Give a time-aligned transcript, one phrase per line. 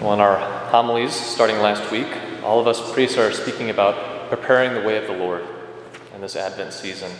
[0.00, 0.36] Well, in our
[0.68, 2.06] homilies starting last week,
[2.44, 5.42] all of us priests are speaking about preparing the way of the Lord
[6.14, 7.10] in this Advent season.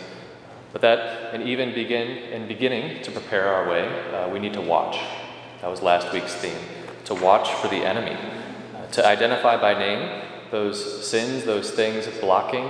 [0.73, 4.61] But that, and even begin in beginning to prepare our way, uh, we need to
[4.61, 4.99] watch.
[5.61, 6.59] That was last week's theme.
[7.05, 8.15] To watch for the enemy,
[8.75, 10.21] uh, to identify by name
[10.51, 12.69] those sins, those things blocking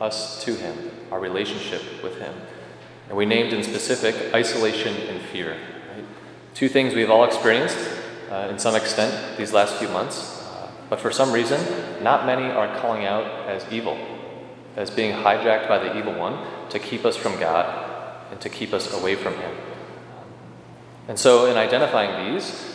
[0.00, 2.32] us to Him, our relationship with Him.
[3.08, 5.56] And we named in specific isolation and fear.
[5.92, 6.04] Right?
[6.54, 8.01] Two things we've all experienced
[8.32, 11.60] uh, in some extent these last few months, uh, but for some reason,
[12.02, 13.98] not many are calling out as evil,
[14.74, 17.90] as being hijacked by the evil one to keep us from God
[18.30, 19.54] and to keep us away from Him.
[21.08, 22.74] And so, in identifying these,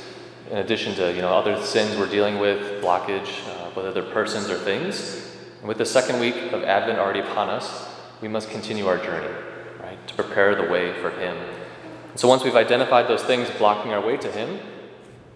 [0.51, 4.51] in addition to you know other sins we're dealing with, blockage, uh, with other persons
[4.51, 7.89] or things, and with the second week of Advent already upon us,
[8.21, 9.33] we must continue our journey,
[9.79, 11.35] right, to prepare the way for Him.
[12.11, 14.59] And so, once we've identified those things blocking our way to Him,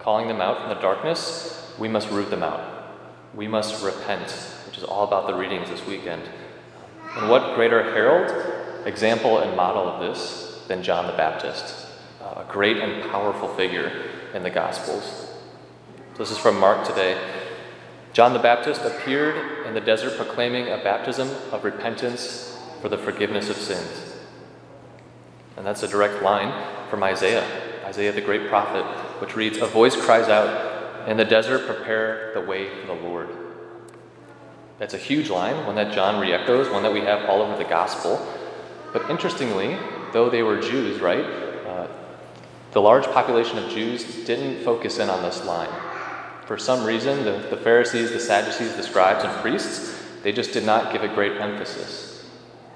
[0.02, 2.60] calling them out from the darkness, we must root them out.
[3.34, 4.30] We must repent,
[4.66, 6.22] which is all about the readings this weekend.
[7.16, 11.86] And what greater herald, example, and model of this than John the Baptist,
[12.20, 15.30] uh, a great and powerful figure in the Gospels.
[16.18, 17.18] This is from Mark today.
[18.12, 23.48] John the Baptist appeared in the desert proclaiming a baptism of repentance for the forgiveness
[23.48, 24.16] of sins.
[25.56, 26.52] And that's a direct line
[26.90, 27.46] from Isaiah,
[27.92, 28.86] Isaiah the great prophet,
[29.20, 33.28] which reads A voice cries out, In the desert, prepare the way for the Lord.
[34.78, 37.62] That's a huge line, one that John re echoes, one that we have all over
[37.62, 38.26] the gospel.
[38.94, 39.76] But interestingly,
[40.14, 41.86] though they were Jews, right, uh,
[42.70, 45.68] the large population of Jews didn't focus in on this line.
[46.46, 50.64] For some reason, the, the Pharisees, the Sadducees, the scribes, and priests, they just did
[50.64, 52.26] not give it great emphasis.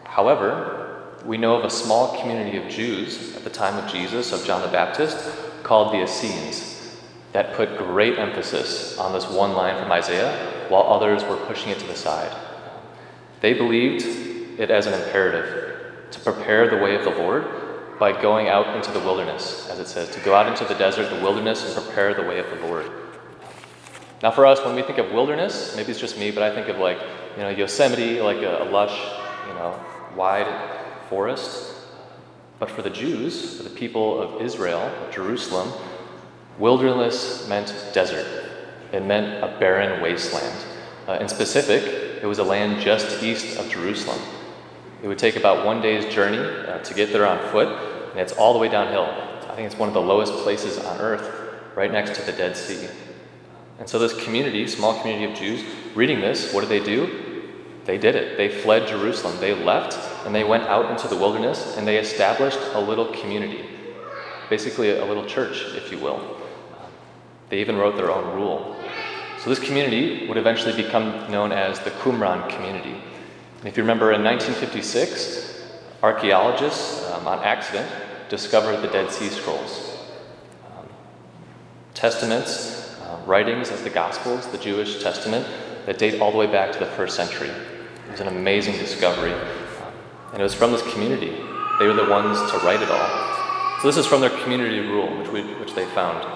[0.04, 0.75] However,
[1.26, 4.62] we know of a small community of Jews at the time of Jesus, of John
[4.62, 5.18] the Baptist,
[5.64, 6.96] called the Essenes,
[7.32, 11.78] that put great emphasis on this one line from Isaiah, while others were pushing it
[11.80, 12.34] to the side.
[13.40, 14.04] They believed
[14.60, 18.92] it as an imperative to prepare the way of the Lord by going out into
[18.92, 22.14] the wilderness, as it says, to go out into the desert, the wilderness, and prepare
[22.14, 22.90] the way of the Lord.
[24.22, 26.68] Now, for us, when we think of wilderness, maybe it's just me, but I think
[26.68, 26.98] of like,
[27.36, 28.96] you know, Yosemite, like a, a lush,
[29.48, 29.78] you know,
[30.14, 30.75] wide
[31.08, 31.74] forest.
[32.58, 35.72] But for the Jews, for the people of Israel, Jerusalem,
[36.58, 38.26] wilderness meant desert.
[38.92, 40.56] It meant a barren wasteland.
[41.06, 41.82] Uh, in specific,
[42.22, 44.20] it was a land just east of Jerusalem.
[45.02, 47.68] It would take about one day's journey uh, to get there on foot,
[48.10, 49.04] and it's all the way downhill.
[49.50, 52.56] I think it's one of the lowest places on earth, right next to the Dead
[52.56, 52.88] Sea.
[53.78, 55.62] And so, this community, small community of Jews,
[55.94, 57.52] reading this, what did they do?
[57.84, 58.36] They did it.
[58.38, 59.38] They fled Jerusalem.
[59.38, 59.94] They left
[60.26, 63.64] and they went out into the wilderness and they established a little community,
[64.50, 66.36] basically a little church, if you will.
[67.48, 68.76] They even wrote their own rule.
[69.38, 73.00] So, this community would eventually become known as the Qumran community.
[73.60, 75.62] And if you remember, in 1956,
[76.02, 77.88] archaeologists, um, on accident,
[78.28, 79.96] discovered the Dead Sea Scrolls.
[80.76, 80.88] Um,
[81.94, 85.46] testaments, uh, writings of the Gospels, the Jewish Testament,
[85.86, 87.50] that date all the way back to the first century.
[87.50, 89.34] It was an amazing discovery.
[90.32, 91.36] And it was from this community.
[91.78, 93.80] They were the ones to write it all.
[93.80, 96.26] So this is from their community rule, which, we, which they found.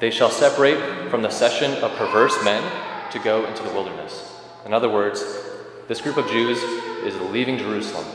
[0.00, 2.62] They shall separate from the session of perverse men
[3.12, 4.40] to go into the wilderness.
[4.64, 5.22] In other words,
[5.88, 6.62] this group of Jews
[7.04, 8.06] is leaving Jerusalem.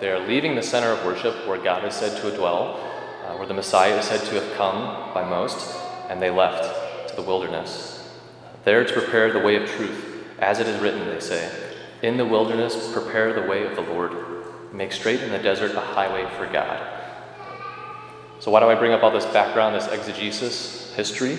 [0.00, 2.76] They are leaving the center of worship where God is said to dwell,
[3.24, 5.78] uh, where the Messiah is said to have come by most,
[6.10, 8.10] and they left to the wilderness.
[8.64, 11.71] There to prepare the way of truth, as it is written, they say.
[12.02, 14.12] In the wilderness, prepare the way of the Lord.
[14.72, 16.84] Make straight in the desert a highway for God.
[18.40, 21.38] So, why do I bring up all this background, this exegesis, history?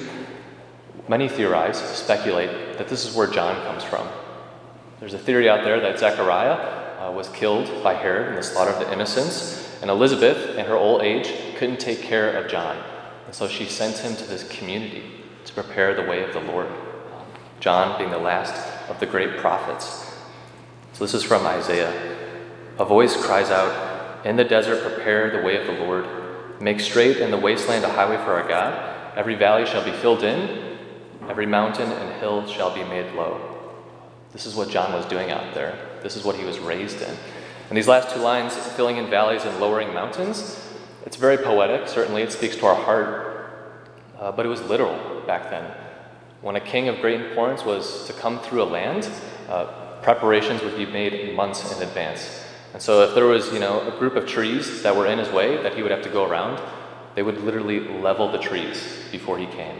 [1.09, 4.07] Many theorize, speculate, that this is where John comes from.
[5.01, 6.53] There's a theory out there that Zechariah
[7.01, 10.77] uh, was killed by Herod in the slaughter of the innocents, and Elizabeth, in her
[10.77, 12.81] old age, couldn't take care of John.
[13.25, 15.03] And so she sent him to this community
[15.43, 16.67] to prepare the way of the Lord.
[17.59, 18.55] John being the last
[18.89, 20.02] of the great prophets.
[20.93, 21.91] So this is from Isaiah.
[22.77, 26.05] A voice cries out, In the desert, prepare the way of the Lord.
[26.61, 29.17] Make straight in the wasteland a highway for our God.
[29.17, 30.77] Every valley shall be filled in,
[31.27, 33.41] every mountain and hill shall be made low.
[34.33, 35.77] This is what John was doing out there.
[36.03, 37.15] This is what he was raised in.
[37.69, 40.59] And these last two lines, filling in valleys and lowering mountains,
[41.07, 41.87] it's very poetic.
[41.87, 43.79] Certainly, it speaks to our heart.
[44.19, 45.71] Uh, but it was literal back then.
[46.41, 49.09] When a king of great importance was to come through a land,
[49.49, 52.43] uh, preparations would be made months in advance.
[52.73, 55.29] And so, if there was, you know, a group of trees that were in his
[55.29, 56.61] way that he would have to go around,
[57.15, 59.79] they would literally level the trees before he came.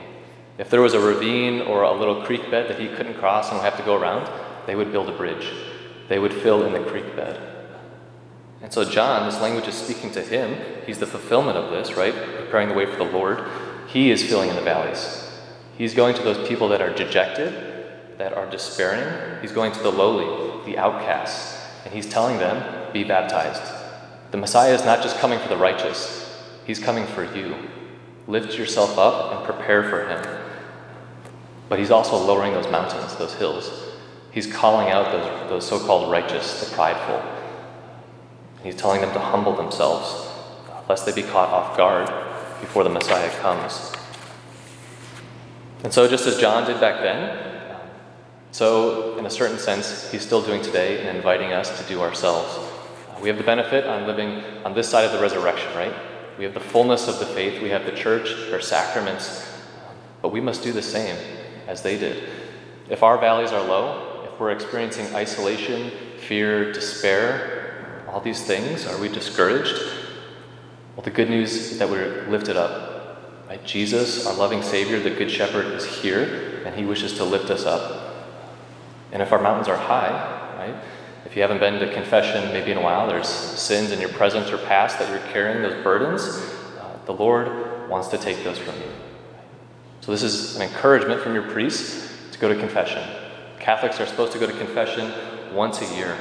[0.58, 3.58] If there was a ravine or a little creek bed that he couldn't cross and
[3.58, 4.30] would have to go around,
[4.68, 5.52] they would build a bridge.
[6.10, 7.40] They would fill in the creek bed.
[8.62, 10.56] And so, John, this language is speaking to him.
[10.86, 12.14] He's the fulfillment of this, right?
[12.14, 13.44] Preparing the way for the Lord.
[13.88, 15.30] He is filling in the valleys.
[15.78, 17.83] He's going to those people that are dejected,
[18.18, 19.42] that are despairing.
[19.42, 23.62] He's going to the lowly, the outcasts, and he's telling them, Be baptized.
[24.32, 27.56] The Messiah is not just coming for the righteous, he's coming for you.
[28.26, 30.40] Lift yourself up and prepare for him.
[31.68, 33.70] But he's also lowering those mountains, those hills.
[34.32, 37.22] He's calling out those, those so called righteous, the prideful.
[38.64, 40.30] He's telling them to humble themselves,
[40.88, 42.08] lest they be caught off guard
[42.62, 43.92] before the Messiah comes.
[45.84, 47.53] And so, just as John did back then,
[48.54, 52.60] so in a certain sense, he's still doing today in inviting us to do ourselves.
[53.20, 55.94] We have the benefit on living on this side of the resurrection, right?
[56.38, 59.52] We have the fullness of the faith, we have the church, our sacraments,
[60.22, 61.18] but we must do the same
[61.68, 62.30] as they did.
[62.90, 69.00] If our valleys are low, if we're experiencing isolation, fear, despair, all these things, are
[69.00, 69.82] we discouraged?
[70.96, 73.48] Well, the good news is that we're lifted up.
[73.50, 73.66] Right?
[73.66, 77.66] Jesus, our loving Savior, the Good Shepherd, is here, and He wishes to lift us
[77.66, 78.03] up.
[79.14, 80.10] And if our mountains are high,
[80.58, 80.76] right?
[81.26, 84.52] If you haven't been to confession maybe in a while, there's sins in your present
[84.52, 86.24] or past that you're carrying, those burdens.
[86.80, 88.92] Uh, the Lord wants to take those from you.
[90.02, 93.08] So, this is an encouragement from your priest to go to confession.
[93.60, 95.12] Catholics are supposed to go to confession
[95.54, 96.18] once a year.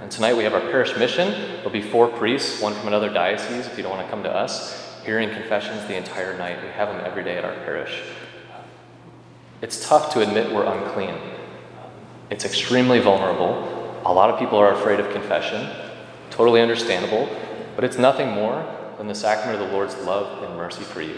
[0.00, 1.30] And tonight we have our parish mission.
[1.56, 4.32] There'll be four priests, one from another diocese if you don't want to come to
[4.32, 6.62] us, hearing confessions the entire night.
[6.62, 8.00] We have them every day at our parish.
[9.60, 11.16] It's tough to admit we're unclean.
[12.30, 14.02] It's extremely vulnerable.
[14.04, 15.70] A lot of people are afraid of confession.
[16.30, 17.28] Totally understandable.
[17.74, 18.66] But it's nothing more
[18.98, 21.16] than the sacrament of the Lord's love and mercy for you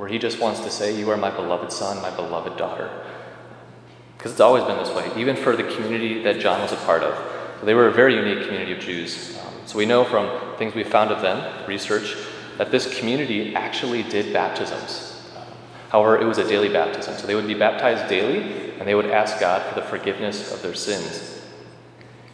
[0.00, 2.90] where he just wants to say, You are my beloved son, my beloved daughter.
[4.16, 7.02] Because it's always been this way, even for the community that John was a part
[7.02, 7.66] of.
[7.66, 9.38] They were a very unique community of Jews.
[9.38, 12.16] Um, so we know from things we found of them, research,
[12.56, 15.09] that this community actually did baptisms.
[15.90, 17.14] However, it was a daily baptism.
[17.16, 20.62] So they would be baptized daily, and they would ask God for the forgiveness of
[20.62, 21.42] their sins.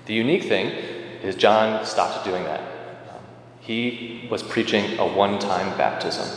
[0.05, 0.69] The unique thing
[1.23, 2.61] is John stopped doing that.
[3.61, 6.29] He was preaching a one time baptism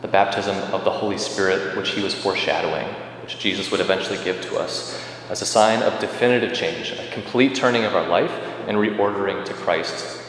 [0.00, 2.86] the baptism of the Holy Spirit, which he was foreshadowing,
[3.22, 7.54] which Jesus would eventually give to us, as a sign of definitive change, a complete
[7.54, 8.32] turning of our life
[8.66, 10.22] and reordering to Christ.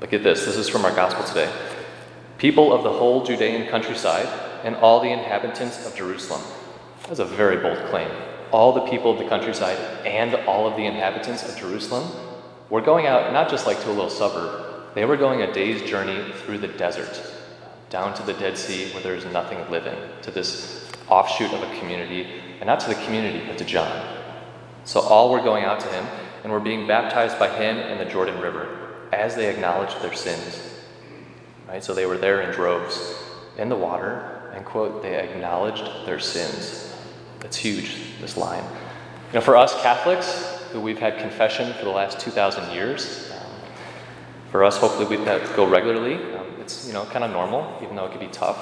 [0.00, 0.46] Look at this.
[0.46, 1.52] This is from our gospel today.
[2.38, 4.28] People of the whole Judean countryside
[4.64, 6.42] and all the inhabitants of Jerusalem.
[7.06, 8.10] That's a very bold claim.
[8.50, 12.10] All the people of the countryside and all of the inhabitants of Jerusalem
[12.70, 15.82] were going out not just like to a little suburb, they were going a day's
[15.88, 17.22] journey through the desert
[17.90, 21.78] down to the Dead Sea where there is nothing living, to this offshoot of a
[21.78, 22.26] community,
[22.60, 24.16] and not to the community, but to John.
[24.84, 26.06] So all were going out to him
[26.42, 30.74] and were being baptized by him in the Jordan River as they acknowledged their sins.
[31.66, 31.82] Right?
[31.82, 33.14] So they were there in droves
[33.56, 36.92] in the water, and quote, they acknowledged their sins.
[37.38, 38.64] That's huge, this line.
[39.28, 43.52] You know, for us Catholics, who we've had confession for the last 2,000 years, um,
[44.50, 45.24] for us, hopefully, we
[45.54, 46.16] go regularly.
[46.34, 48.58] Um, it's you know kind of normal, even though it could be tough.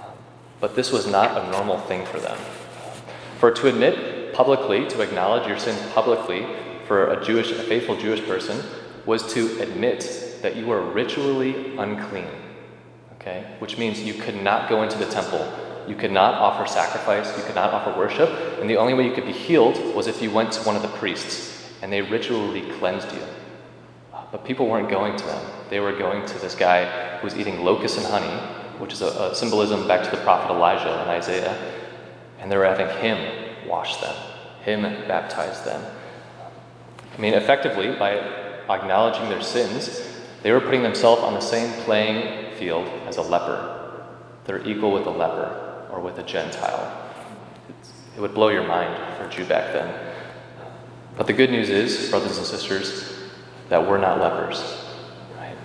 [0.00, 0.14] Um,
[0.58, 2.36] but this was not a normal thing for them.
[3.38, 6.44] For to admit publicly, to acknowledge your sins publicly,
[6.86, 8.60] for a Jewish, a faithful Jewish person,
[9.06, 12.49] was to admit that you were ritually unclean.
[13.20, 15.46] Okay, which means you could not go into the temple.
[15.86, 17.36] You could not offer sacrifice.
[17.36, 18.30] You could not offer worship.
[18.60, 20.82] And the only way you could be healed was if you went to one of
[20.82, 23.22] the priests and they ritually cleansed you.
[24.32, 25.44] But people weren't going to them.
[25.68, 28.40] They were going to this guy who was eating locusts and honey,
[28.78, 31.56] which is a, a symbolism back to the prophet Elijah and Isaiah.
[32.38, 34.16] And they were having him wash them,
[34.64, 35.84] him baptize them.
[37.16, 38.18] I mean, effectively, by
[38.68, 40.06] acknowledging their sins,
[40.42, 44.04] they were putting themselves on the same playing field as a leper.
[44.44, 47.08] They're equal with a leper or with a Gentile.
[48.16, 50.12] It would blow your mind for a Jew back then.
[51.16, 53.12] But the good news is, brothers and sisters,
[53.68, 54.62] that we're not lepers.
[55.36, 55.56] Right?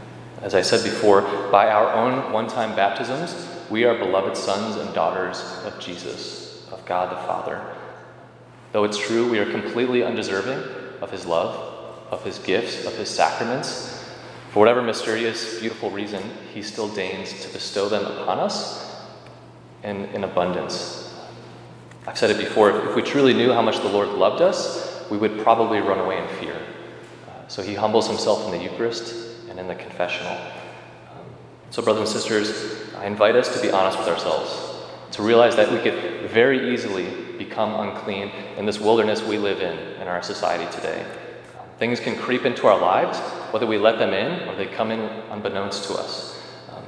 [0.41, 4.94] As I said before, by our own one time baptisms, we are beloved sons and
[4.94, 7.65] daughters of Jesus, of God the Father.
[8.74, 10.60] Though it's true we are completely undeserving
[11.01, 11.55] of His love,
[12.12, 13.94] of His gifts, of His sacraments,
[14.55, 19.03] for whatever mysterious, beautiful reason, He still deigns to bestow them upon us
[19.83, 21.13] in, abundance.
[22.07, 25.17] I've said it before if we truly knew how much the Lord loved us, we
[25.17, 26.55] would probably run away in fear.
[26.55, 29.13] Uh, so he humbles himself in the Eucharist
[29.50, 30.31] and in the confessional.
[30.31, 31.25] Um,
[31.69, 35.69] so, brothers and sisters, I invite us to be honest with ourselves, to realize that
[35.69, 40.74] we could very easily become unclean in this wilderness we live in in our society
[40.74, 41.05] today.
[41.77, 43.20] Things can creep into our lives,
[43.51, 46.39] whether we let them in or they come in unbeknownst to us,
[46.72, 46.84] um,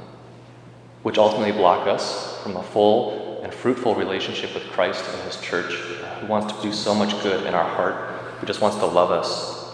[1.03, 5.73] which ultimately block us from a full and fruitful relationship with Christ and His church,
[5.73, 7.95] uh, who wants to do so much good in our heart,
[8.39, 9.73] who just wants to love us.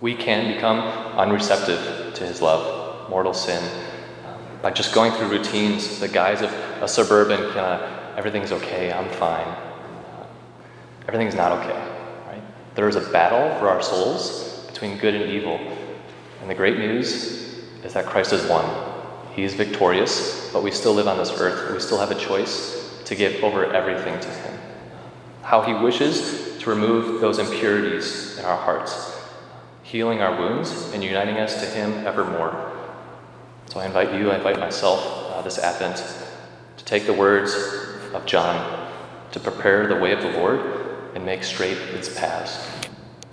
[0.00, 0.80] We can become
[1.16, 3.62] unreceptive to His love, mortal sin,
[4.26, 8.92] um, by just going through routines, the guise of a suburban kind of everything's okay,
[8.92, 9.46] I'm fine.
[9.46, 10.26] Uh,
[11.06, 11.93] everything's not okay.
[12.74, 15.60] There is a battle for our souls between good and evil.
[16.40, 18.64] And the great news is that Christ has won.
[19.34, 21.72] He is victorious, but we still live on this earth.
[21.72, 24.58] We still have a choice to give over everything to Him.
[25.42, 29.16] How He wishes to remove those impurities in our hearts,
[29.82, 32.72] healing our wounds and uniting us to Him evermore.
[33.66, 36.04] So I invite you, I invite myself uh, this Advent
[36.76, 37.54] to take the words
[38.12, 38.88] of John
[39.32, 40.73] to prepare the way of the Lord
[41.14, 42.73] and make straight its paths.